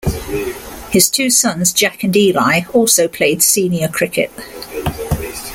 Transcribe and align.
His 0.89 1.11
two 1.11 1.29
sons, 1.29 1.71
Jack 1.71 2.03
and 2.03 2.17
Eli, 2.17 2.61
also 2.73 3.07
played 3.07 3.43
senior 3.43 3.87
cricket. 3.87 4.31